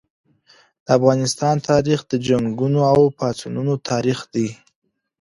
[0.85, 4.47] د افغانستان تاریخ د جنګونو او پاڅونونو تاریخ دی.